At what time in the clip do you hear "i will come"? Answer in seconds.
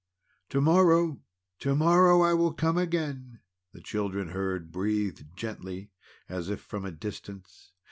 2.21-2.75